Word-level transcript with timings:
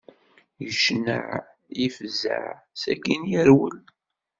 Icneɛ, 0.67 1.27
ifẓeɛ 1.85 2.45
sakin 2.81 3.21
yerwel. 3.31 3.77